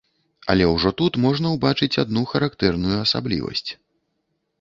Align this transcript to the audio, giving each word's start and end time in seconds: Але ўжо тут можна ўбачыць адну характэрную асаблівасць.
Але 0.51 0.65
ўжо 0.69 0.89
тут 1.01 1.19
можна 1.25 1.51
ўбачыць 1.55 1.99
адну 2.03 2.23
характэрную 2.31 2.97
асаблівасць. 3.05 3.69